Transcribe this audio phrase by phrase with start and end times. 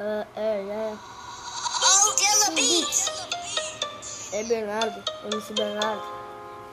[0.00, 0.96] É, é, é.
[0.96, 3.10] Oh, Dilla Beats.
[4.32, 5.02] É Bernardo,
[5.32, 6.02] MC Bernardo,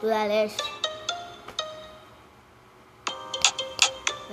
[0.02, 0.64] do Leste.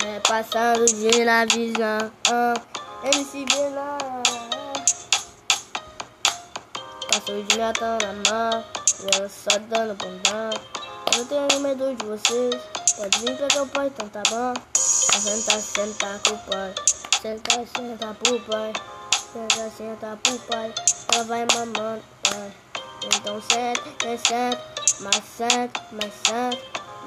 [0.03, 2.55] É passando de na visão, ah,
[3.03, 4.23] MC Bernardo.
[7.11, 8.65] Passou de gatão na mão,
[9.13, 10.49] ela só dando bundão.
[11.13, 12.55] Eu não tenho medo de vocês,
[12.97, 14.78] pode vir pegar o pai, então tá bom.
[15.13, 16.73] Senta, senta com o pai,
[17.21, 18.73] senta, senta pro pai.
[19.31, 20.73] Senta, senta pro pai,
[21.13, 22.51] ela vai mamando, pai.
[23.03, 24.59] Então senta, é senta,
[25.01, 26.57] mas senta, mas senta,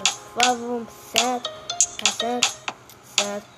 [0.05, 1.51] por favor, senta,
[2.05, 2.48] mas senta,
[3.19, 3.52] senta.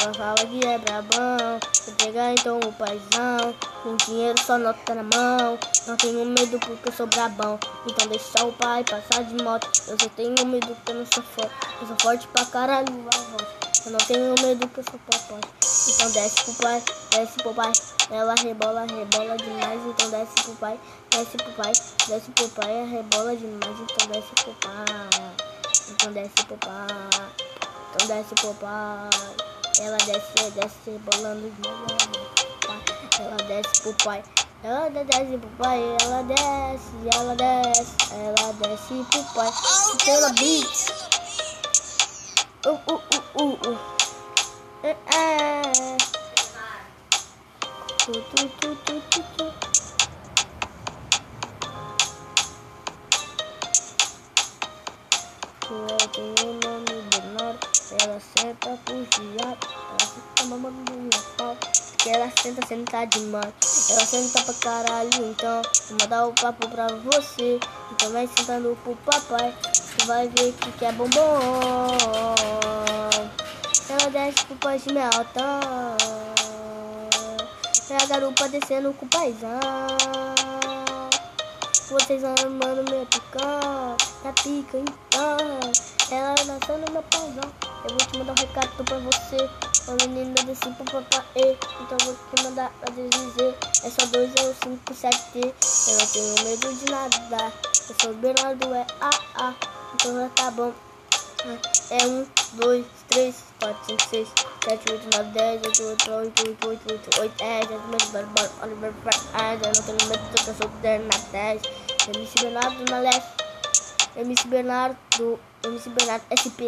[0.00, 5.02] Ela fala que é brabão, vou pegar então o paizão, com dinheiro só nota na
[5.02, 5.58] mão.
[5.86, 9.66] Não tenho medo porque eu sou brabão, então deixa o pai passar de moto.
[9.88, 13.65] Eu só tenho medo porque eu não sou forte, eu sou forte pra caralho, vai.
[13.86, 15.40] Eu não tenho medo porque eu sou papai.
[15.88, 17.72] Então desce pro pai, desce pro pai.
[18.10, 19.80] Ela rebola, rebola demais.
[19.86, 21.72] Então desce pro pai, desce pro pai,
[22.08, 22.84] desce pro pai.
[22.90, 23.78] Rebola demais.
[23.78, 25.34] Então desce pro pai.
[25.88, 26.86] Então desce pro pai.
[27.94, 29.10] Então desce pro pai.
[29.78, 32.26] Ela desce, desce, rebolando demais.
[33.20, 34.24] Ela desce pro pai.
[34.64, 39.48] Ela desce pro pai, ela desce, ela desce, ela desce pro pai.
[39.48, 40.66] Oh, Pela beat.
[40.66, 41.06] Beats.
[42.66, 43.78] Uh, uh, uh, uh.
[44.82, 45.62] É, é.
[47.98, 49.52] Tu, tu, tu, tu, tu, tu.
[55.68, 57.66] Ela tem o nome Bernardo,
[58.00, 61.56] ela senta puxado, ela fica mamando meu pau,
[61.98, 63.52] que ela senta, senta demais,
[63.90, 67.58] ela senta pra caralho, então vou mandar o papo pra você,
[67.90, 69.52] e também sentando pro papai,
[69.98, 72.85] tu vai ver que que é bombom.
[74.12, 74.70] Desce pro
[75.16, 75.96] altão,
[77.90, 79.60] é a garupa descendo com o paizão.
[81.90, 85.36] Vocês amando meu picão, tá pica então.
[86.10, 87.52] Ela dançando meu pauzão.
[87.82, 89.50] Eu vou te mandar um recado pra você.
[89.88, 91.58] A menina desse pro papai.
[91.80, 93.56] Então vou te mandar a dizer.
[93.82, 95.40] É só 2 ou 5, 7 T.
[95.40, 97.52] Eu não tenho medo de nada.
[97.88, 99.54] Eu sou Bernardo, é AA.
[99.94, 100.85] Então já tá bom.
[101.90, 104.28] É 1, 2, 3, 4, 5, 6,
[104.64, 108.26] 7, 8, 9, 10, 8, 8, 8, 8, 8, 8, 8, 10, 10, medo, bora,
[108.26, 108.92] bora, Oliver,
[109.32, 111.62] ah, eu não tenho medo porque eu sou Bernardo 10,
[112.16, 113.30] MC Bernardo na leste,
[114.16, 116.60] MC Bernardo, MC Bernardo SP,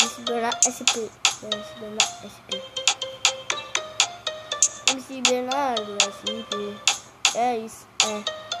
[0.00, 1.10] MC Bernardo SP,
[1.42, 2.50] MC Bernardo SP,
[4.90, 6.74] MC Bernardo SP,
[7.36, 8.53] é isso, é.